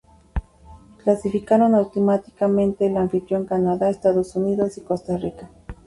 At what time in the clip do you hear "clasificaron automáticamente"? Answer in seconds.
1.03-2.87